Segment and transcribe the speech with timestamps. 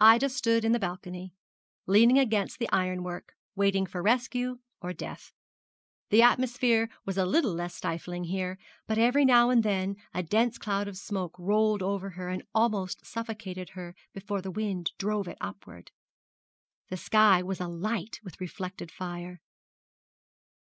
[0.00, 1.34] Ida stood in the balcony,
[1.86, 5.34] leaning against the iron work, waiting for rescue or death.
[6.08, 10.56] The atmosphere was a little less stifling here, but every now and then a dense
[10.56, 15.36] cloud of smoke rolled over her and almost suffocated her before the wind drove it
[15.42, 15.90] upward.
[16.88, 19.42] The sky was alight with reflected fire.